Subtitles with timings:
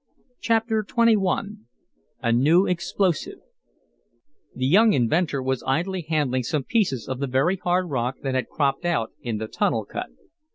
[0.39, 1.57] Chapter XXI
[2.23, 3.37] A New Explosive
[4.55, 8.49] The young inventor was idly handling some pieces of the very hard rock that had
[8.49, 10.09] cropped out in the tunnel cut.